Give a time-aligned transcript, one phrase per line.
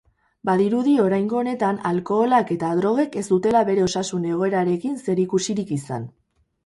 [0.49, 6.09] Badirudi oraingo honetan alkoholak eta drogek ez dutela bere osasun egoerarekin zerikusirik izan.